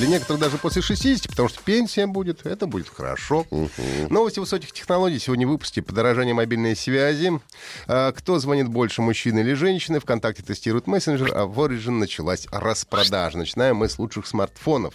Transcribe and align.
Для 0.00 0.08
некоторых 0.08 0.40
даже 0.40 0.56
после 0.56 0.80
60, 0.80 1.28
потому 1.28 1.50
что 1.50 1.62
пенсия 1.62 2.06
будет, 2.06 2.46
это 2.46 2.66
будет 2.66 2.88
хорошо. 2.88 3.46
Новости 4.08 4.38
высоких 4.38 4.72
технологий 4.72 5.18
сегодня 5.18 5.46
в 5.46 5.50
выпуске. 5.50 5.82
Подорожание 5.82 6.32
мобильной 6.32 6.74
связи. 6.74 7.38
А, 7.86 8.10
кто 8.12 8.38
звонит 8.38 8.66
больше, 8.66 9.02
мужчины 9.02 9.40
или 9.40 9.52
женщины? 9.52 10.00
ВКонтакте 10.00 10.42
тестируют 10.42 10.86
мессенджер, 10.86 11.36
а 11.36 11.44
в 11.44 11.60
Origin 11.60 11.98
началась 11.98 12.46
распродажа. 12.50 13.36
Начинаем 13.36 13.76
мы 13.76 13.90
с 13.90 13.98
лучших 13.98 14.26
смартфонов. 14.26 14.94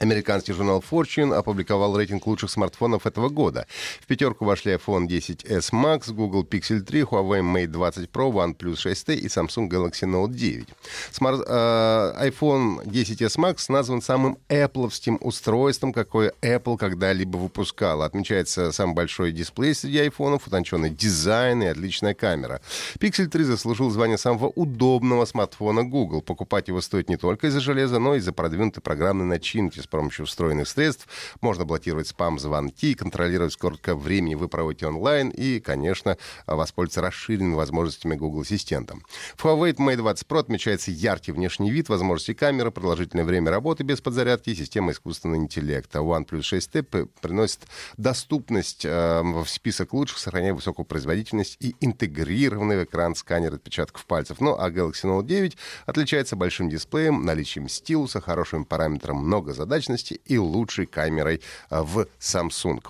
Американский 0.00 0.52
журнал 0.52 0.82
Fortune 0.88 1.34
опубликовал 1.34 1.96
рейтинг 1.96 2.26
лучших 2.26 2.50
смартфонов 2.50 3.06
этого 3.06 3.28
года. 3.28 3.66
В 4.00 4.06
пятерку 4.06 4.44
вошли 4.44 4.72
iPhone 4.72 5.06
10s 5.06 5.72
Max, 5.72 6.12
Google 6.12 6.44
Pixel 6.44 6.80
3, 6.80 7.02
Huawei 7.02 7.42
Mate 7.42 7.68
20 7.68 8.10
Pro, 8.10 8.32
OnePlus 8.32 8.76
6T 8.84 9.14
и 9.14 9.26
Samsung 9.26 9.68
Galaxy 9.68 10.06
Note 10.06 10.32
9. 10.32 10.68
Смарт, 11.12 11.42
э, 11.46 12.28
iPhone 12.28 12.84
10s 12.84 13.38
Max 13.38 13.66
назван 13.68 14.02
самым 14.02 14.38
Apple 14.48 15.18
устройством, 15.20 15.92
какое 15.92 16.32
Apple 16.42 16.76
когда-либо 16.76 17.36
выпускала. 17.36 18.04
Отмечается 18.04 18.72
самый 18.72 18.94
большой 18.94 19.32
дисплей 19.32 19.74
среди 19.74 19.98
айфонов, 20.00 20.46
утонченный 20.46 20.90
дизайн 20.90 21.62
и 21.62 21.66
отличная 21.66 22.14
камера. 22.14 22.60
Pixel 22.98 23.26
3 23.26 23.44
заслужил 23.44 23.90
звание 23.90 24.18
самого 24.18 24.48
удобного 24.48 25.24
смартфона 25.24 25.84
Google. 25.84 26.22
Покупать 26.22 26.68
его 26.68 26.80
стоит 26.80 27.08
не 27.08 27.16
только 27.16 27.46
из-за 27.46 27.60
железа, 27.60 27.98
но 27.98 28.14
и 28.14 28.18
из-за 28.18 28.32
продвинутой 28.32 28.82
программной 28.82 29.26
начинки 29.26 29.80
помощью 29.94 30.26
встроенных 30.26 30.68
средств. 30.68 31.06
Можно 31.40 31.64
блокировать 31.64 32.08
спам-звонки, 32.08 32.94
контролировать 32.94 33.52
сколько 33.52 33.94
времени 33.94 34.34
вы 34.34 34.48
проводите 34.48 34.88
онлайн 34.88 35.28
и, 35.28 35.60
конечно, 35.60 36.16
воспользоваться 36.48 37.00
расширенными 37.00 37.54
возможностями 37.54 38.16
Google 38.16 38.40
Ассистента. 38.40 38.96
В 39.36 39.44
Huawei 39.44 39.74
Mate 39.76 39.96
20 39.96 40.26
Pro 40.26 40.40
отмечается 40.40 40.90
яркий 40.90 41.30
внешний 41.30 41.70
вид, 41.70 41.88
возможности 41.88 42.34
камеры, 42.34 42.72
продолжительное 42.72 43.24
время 43.24 43.52
работы 43.52 43.84
без 43.84 44.00
подзарядки 44.00 44.50
и 44.50 44.56
система 44.56 44.90
искусственного 44.90 45.38
интеллекта. 45.38 46.00
OnePlus 46.00 46.40
6T 46.40 47.08
приносит 47.20 47.60
доступность 47.96 48.84
э, 48.84 49.22
в 49.22 49.46
список 49.46 49.92
лучших, 49.92 50.18
сохраняя 50.18 50.54
высокую 50.54 50.86
производительность 50.86 51.56
и 51.60 51.76
интегрированный 51.80 52.78
в 52.78 52.84
экран 52.84 53.14
сканер 53.14 53.54
отпечатков 53.54 54.06
пальцев. 54.06 54.40
Ну 54.40 54.56
а 54.58 54.70
Galaxy 54.70 55.04
Note 55.04 55.24
9 55.24 55.56
отличается 55.86 56.34
большим 56.34 56.68
дисплеем, 56.68 57.24
наличием 57.24 57.68
стилуса, 57.68 58.20
хорошим 58.20 58.64
параметром 58.64 59.18
много 59.18 59.52
задач 59.52 59.73
прозрачности 59.74 60.20
и 60.24 60.38
лучшей 60.38 60.86
камерой 60.86 61.40
а, 61.68 61.82
в 61.82 62.06
Samsung. 62.20 62.82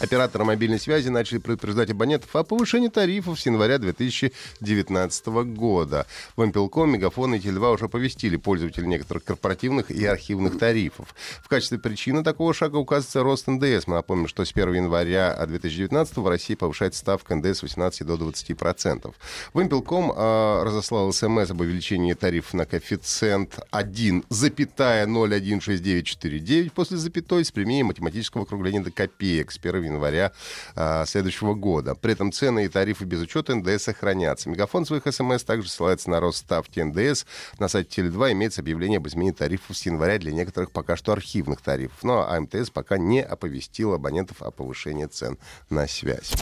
Операторы 0.00 0.44
мобильной 0.44 0.78
связи 0.78 1.08
начали 1.08 1.38
предупреждать 1.38 1.90
абонентов 1.90 2.36
о 2.36 2.44
повышении 2.44 2.86
тарифов 2.86 3.40
с 3.40 3.46
января 3.46 3.78
2019 3.78 5.26
года. 5.26 6.06
В 6.36 6.46
Мпелком, 6.46 6.92
Мегафон 6.92 7.34
и 7.34 7.40
Теле2 7.40 7.74
уже 7.74 7.88
повестили 7.88 8.36
пользователей 8.36 8.86
некоторых 8.86 9.24
корпоративных 9.24 9.90
и 9.90 10.06
архивных 10.06 10.56
тарифов. 10.56 11.16
В 11.42 11.48
качестве 11.48 11.80
причины 11.80 12.22
такого 12.22 12.54
шага 12.54 12.76
указывается 12.76 13.24
рост 13.24 13.48
НДС. 13.48 13.88
Мы 13.88 13.96
напомним, 13.96 14.28
что 14.28 14.44
с 14.44 14.52
1 14.52 14.74
января 14.74 15.36
2019 15.44 16.16
в 16.18 16.28
России 16.28 16.54
повышается 16.54 17.00
ставка 17.00 17.34
ндс 17.34 17.58
с 17.58 17.62
18 17.62 18.06
до 18.06 18.14
20%. 18.14 19.12
Вымпелком 19.52 20.12
э, 20.12 20.62
разослал 20.62 21.12
СМС 21.12 21.50
об 21.50 21.60
увеличении 21.60 22.12
тарифов 22.12 22.54
на 22.54 22.66
коэффициент 22.66 23.58
1,016949 23.72 26.70
после 26.70 26.98
запятой 26.98 27.44
с 27.44 27.50
применением 27.50 27.88
математического 27.88 28.44
округления 28.44 28.82
до 28.82 28.92
копеек 28.92 29.50
с 29.50 29.58
1 29.58 29.87
января 29.88 30.32
а, 30.74 31.04
следующего 31.06 31.54
года. 31.54 31.94
При 31.94 32.12
этом 32.12 32.32
цены 32.32 32.64
и 32.64 32.68
тарифы 32.68 33.04
без 33.04 33.20
учета 33.20 33.54
НДС 33.54 33.84
сохранятся. 33.84 34.48
Мегафон 34.48 34.86
своих 34.86 35.02
СМС 35.10 35.44
также 35.44 35.68
ссылается 35.68 36.10
на 36.10 36.20
рост 36.20 36.38
ставки 36.38 36.80
НДС. 36.80 37.24
На 37.58 37.68
сайте 37.68 38.02
Теле2 38.02 38.32
имеется 38.32 38.60
объявление 38.60 38.98
об 38.98 39.08
изменении 39.08 39.32
тарифов 39.32 39.76
с 39.76 39.86
января 39.86 40.18
для 40.18 40.32
некоторых 40.32 40.70
пока 40.70 40.96
что 40.96 41.12
архивных 41.12 41.60
тарифов. 41.60 42.02
Но 42.02 42.28
АМТС 42.28 42.70
пока 42.70 42.98
не 42.98 43.22
оповестил 43.22 43.94
абонентов 43.94 44.42
о 44.42 44.50
повышении 44.50 45.06
цен 45.06 45.38
на 45.70 45.86
связь. 45.86 46.32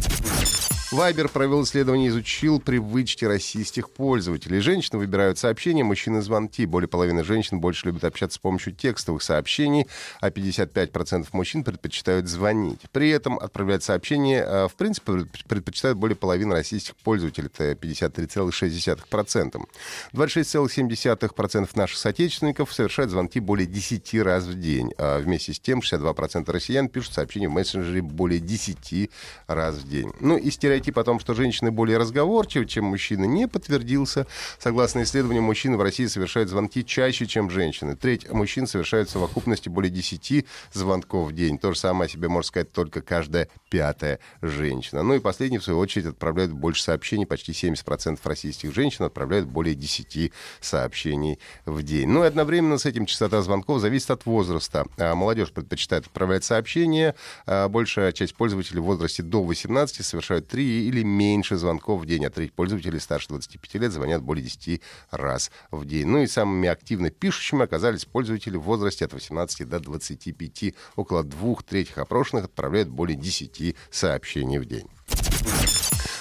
Вайбер 0.92 1.28
провел 1.28 1.64
исследование 1.64 2.06
и 2.06 2.10
изучил 2.10 2.60
привычки 2.60 3.24
российских 3.24 3.91
пользователей. 3.91 4.60
Женщины 4.60 4.98
выбирают 4.98 5.36
сообщения, 5.36 5.82
мужчины— 5.82 6.22
звонки. 6.22 6.64
Более 6.64 6.86
половины 6.86 7.24
женщин 7.24 7.58
больше 7.58 7.86
любят 7.86 8.04
общаться 8.04 8.36
с 8.36 8.38
помощью 8.38 8.72
текстовых 8.72 9.25
сообщений, 9.25 9.88
а 10.20 10.30
55% 10.30 11.26
мужчин 11.32 11.64
предпочитают 11.64 12.28
звонить. 12.28 12.82
При 12.92 13.10
этом 13.10 13.36
отправлять 13.36 13.82
сообщения, 13.82 14.44
э, 14.44 14.69
в 14.69 14.75
принципе, 14.76 15.26
предпочитают 15.48 15.98
более 15.98 16.14
половины 16.14 16.54
российских 16.54 16.94
пользователей. 16.94 17.48
Это 17.52 17.75
53,6%. 17.75 19.66
26,7% 20.12 21.75
наших 21.75 21.98
соотечественников 21.98 22.72
совершают 22.72 23.10
звонки 23.10 23.41
более 23.41 23.66
10 23.66 24.22
раз 24.22 24.44
в 24.44 24.54
день. 24.54 24.92
А 24.98 25.19
вместе 25.19 25.52
с 25.52 25.58
тем 25.58 25.80
62% 25.80 26.48
россиян 26.52 26.88
пишут 26.88 27.14
сообщения 27.14 27.48
в 27.48 27.52
мессенджере 27.52 28.02
более 28.02 28.38
10 28.38 29.10
раз 29.48 29.75
в 29.75 29.88
день. 29.88 30.12
Ну 30.20 30.36
и 30.36 30.48
стереотип 30.52 30.75
стереотип 30.76 30.98
о 30.98 31.04
том, 31.04 31.20
что 31.20 31.34
женщины 31.34 31.70
более 31.70 31.97
разговорчивы, 31.97 32.66
чем 32.66 32.84
мужчины, 32.87 33.26
не 33.26 33.48
подтвердился. 33.48 34.26
Согласно 34.59 35.03
исследованию, 35.03 35.42
мужчины 35.42 35.76
в 35.76 35.82
России 35.82 36.06
совершают 36.06 36.50
звонки 36.50 36.84
чаще, 36.84 37.26
чем 37.26 37.50
женщины. 37.50 37.97
Треть 37.97 38.31
мужчин 38.31 38.66
совершают 38.66 39.09
в 39.09 39.12
совокупности 39.12 39.69
более 39.69 39.91
10 39.91 40.44
звонков 40.72 41.31
в 41.31 41.34
день. 41.34 41.59
То 41.59 41.72
же 41.72 41.78
самое 41.78 42.06
о 42.06 42.10
себе 42.10 42.28
может 42.28 42.48
сказать 42.48 42.72
только 42.72 43.00
каждая 43.00 43.48
пятая 43.70 44.19
женщина. 44.42 45.03
Ну 45.03 45.14
и 45.14 45.19
последний, 45.19 45.59
в 45.59 45.64
свою 45.64 45.78
очередь, 45.78 46.06
отправляют 46.06 46.53
больше 46.53 46.82
сообщений. 46.82 47.26
Почти 47.26 47.53
70% 47.53 48.19
российских 48.25 48.75
женщин 48.75 49.04
отправляют 49.04 49.47
более 49.47 49.75
10 49.75 50.32
сообщений 50.60 51.38
в 51.64 51.82
день. 51.82 52.08
Ну 52.08 52.25
и 52.25 52.26
одновременно 52.26 52.76
с 52.76 52.84
этим 52.84 53.06
частота 53.06 53.41
звонков 53.41 53.81
зависит 53.81 54.10
от 54.10 54.26
возраста. 54.26 54.87
А 54.98 55.14
молодежь 55.14 55.53
предпочитает 55.53 56.06
отправлять 56.06 56.44
сообщения. 56.44 57.14
А 57.47 57.69
большая 57.69 58.12
часть 58.12 58.34
пользователей 58.34 58.81
в 58.81 58.84
возрасте 58.84 59.22
до 59.22 59.43
18 59.43 60.04
совершают 60.04 60.48
3 60.48 60.66
или 60.66 61.03
меньше 61.03 61.56
звонков 61.56 62.03
в 62.03 62.06
день, 62.06 62.25
а 62.25 62.31
треть 62.31 62.53
пользователей 62.53 63.00
старше 63.00 63.28
25 63.28 63.75
лет 63.75 63.93
звонят 63.93 64.22
более 64.22 64.44
10 64.44 64.81
раз 65.10 65.50
в 65.71 65.84
день. 65.84 66.06
Ну 66.06 66.22
и 66.22 66.27
самыми 66.27 66.69
активно 66.69 67.10
пишущими 67.10 67.65
оказались 67.65 68.04
пользователи 68.04 68.56
в 68.56 68.62
возрасте 68.62 69.05
от 69.05 69.12
18 69.12 69.69
до 69.69 69.81
25. 69.81 70.75
Около 70.97 71.25
двух 71.25 71.62
третьих 71.62 71.99
опрошенных 71.99 72.47
отправляют 72.47 72.88
более 72.88 73.16
10 73.16 73.76
сообщений 73.91 74.59
в 74.59 74.66
день. 74.66 74.88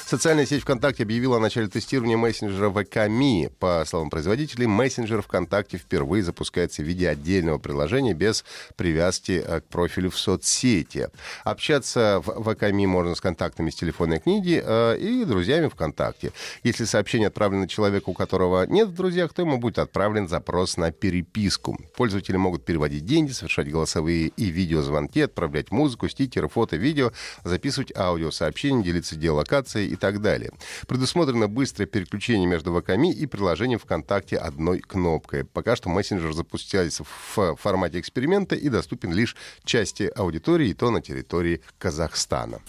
Социальная 0.06 0.46
сеть 0.46 0.62
ВКонтакте 0.62 1.02
объявила 1.02 1.38
о 1.38 1.40
начале 1.40 1.68
тестирования 1.68 2.16
мессенджера 2.16 2.70
ВКМИ. 2.70 3.50
По 3.58 3.84
словам 3.88 4.12
производителей, 4.12 4.68
мессенджер 4.68 5.24
ВКонтакте 5.24 5.80
впервые 5.80 6.22
запускается 6.22 6.84
в 6.84 6.86
виде 6.86 7.10
отдельного 7.10 7.58
приложения 7.58 8.14
без 8.14 8.46
привязки 8.76 9.44
э, 9.44 9.62
к 9.62 9.64
профилю 9.64 10.12
в 10.12 10.18
соцсети. 10.20 11.10
Общаться 11.44 12.22
в 12.24 12.54
ВКМИ 12.54 12.86
можно 12.86 13.16
с 13.16 13.20
контактами 13.20 13.72
с 13.72 13.76
телефонной 13.76 14.20
книги 14.20 14.62
э, 14.64 14.96
и 15.00 15.26
друзьями 15.26 15.70
ВКонтакте. 15.70 16.34
Если 16.62 16.86
сообщение 16.86 17.30
отправлено 17.30 17.68
человеку, 17.68 18.12
у 18.12 18.14
которого 18.14 18.68
нет 18.68 18.90
в 18.90 18.94
друзьях, 18.94 19.34
то 19.34 19.42
ему 19.42 19.58
будет 19.58 19.80
отправлен 19.80 20.28
запрос 20.28 20.78
на 20.78 20.92
переписку. 20.92 21.80
Пользователи 21.98 22.38
могут 22.38 22.64
переводить 22.64 23.06
деньги, 23.06 23.32
совершать 23.32 23.72
голосовые 23.72 24.28
и 24.28 24.46
видеозвонки, 24.52 25.22
отправлять 25.22 25.72
музыку, 25.72 26.08
стикеры, 26.10 26.48
фото, 26.48 26.76
видео, 26.76 27.12
записывать 27.44 27.92
аудиосообщения, 27.98 28.84
делиться 28.84 29.16
геолокацией 29.16 29.95
и 29.96 29.98
так 29.98 30.22
далее. 30.22 30.52
Предусмотрено 30.88 31.48
быстрое 31.48 31.88
переключение 31.88 32.48
между 32.48 32.80
ВКМИ 32.80 33.12
и 33.12 33.26
приложением 33.26 33.80
ВКонтакте 33.80 34.38
одной 34.38 34.80
кнопкой. 34.80 35.44
Пока 35.44 35.76
что 35.76 35.90
мессенджер 35.90 36.34
запустился 36.34 37.04
в 37.04 37.56
формате 37.56 38.00
эксперимента 38.00 38.56
и 38.56 38.70
доступен 38.70 39.12
лишь 39.12 39.36
части 39.64 40.12
аудитории, 40.16 40.70
и 40.70 40.74
то 40.74 40.92
на 40.92 41.02
территории 41.02 41.62
Казахстана. 41.78 42.60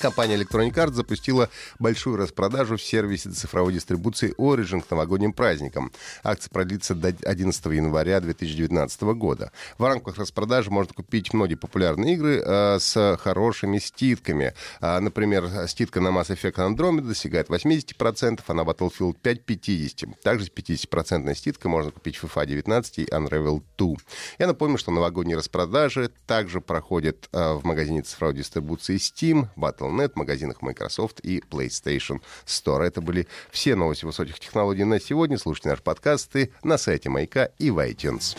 Компания 0.00 0.36
Electronic 0.36 0.72
Arts 0.72 0.94
запустила 0.94 1.50
большую 1.78 2.16
распродажу 2.16 2.76
в 2.76 2.82
сервисе 2.82 3.30
цифровой 3.30 3.74
дистрибуции 3.74 4.34
Origin 4.38 4.80
к 4.80 4.90
новогодним 4.90 5.34
праздникам. 5.34 5.92
Акция 6.24 6.48
продлится 6.50 6.94
до 6.94 7.08
11 7.08 7.66
января 7.66 8.20
2019 8.20 9.02
года. 9.02 9.52
В 9.76 9.84
рамках 9.84 10.16
распродажи 10.16 10.70
можно 10.70 10.94
купить 10.94 11.34
многие 11.34 11.56
популярные 11.56 12.14
игры 12.14 12.42
э, 12.42 12.78
с 12.78 13.18
хорошими 13.20 13.78
ститками. 13.78 14.54
Э, 14.80 15.00
например, 15.00 15.68
ститка 15.68 16.00
на 16.00 16.08
Mass 16.08 16.28
Effect 16.28 16.54
Andromeda 16.54 17.02
достигает 17.02 17.50
80%, 17.50 18.40
а 18.46 18.54
на 18.54 18.62
Battlefield 18.62 19.18
5— 19.20 19.44
50%. 19.46 20.14
Также 20.22 20.46
с 20.46 20.50
50% 20.50 21.34
ститкой 21.34 21.70
можно 21.70 21.90
купить 21.90 22.16
FIFA 22.16 22.46
19 22.46 22.98
и 23.00 23.04
Unravel 23.04 23.62
2. 23.76 23.96
Я 24.38 24.46
напомню, 24.46 24.78
что 24.78 24.92
новогодние 24.92 25.36
распродажи 25.36 26.10
также 26.26 26.62
проходят 26.62 27.28
э, 27.32 27.52
в 27.52 27.64
магазине 27.64 28.00
цифровой 28.00 28.36
дистрибуции 28.36 28.96
Steam, 28.96 29.48
Battle 29.56 29.89
Battle.net, 29.90 30.12
магазинах 30.14 30.62
Microsoft 30.62 31.20
и 31.20 31.40
PlayStation 31.40 32.20
Store. 32.46 32.82
Это 32.82 33.00
были 33.00 33.26
все 33.50 33.74
новости 33.74 34.04
высоких 34.04 34.38
технологий 34.38 34.84
на 34.84 35.00
сегодня. 35.00 35.38
Слушайте 35.38 35.70
наши 35.70 35.82
подкасты 35.82 36.52
на 36.62 36.78
сайте 36.78 37.08
Маяка 37.08 37.50
и 37.58 37.70
в 37.70 37.78
iTunes. 37.78 38.36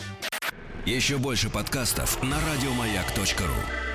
Еще 0.84 1.18
больше 1.18 1.48
подкастов 1.48 2.20
на 2.22 2.36
радиомаяк.ру 2.36 3.91